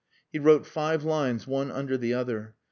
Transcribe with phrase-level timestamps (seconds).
[0.33, 2.55] He wrote five lines one under the other.